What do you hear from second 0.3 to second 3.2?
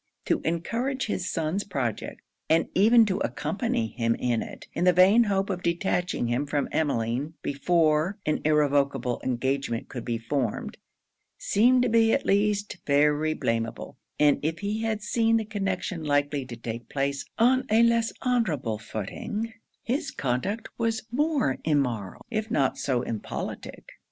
encourage his son's project, and even to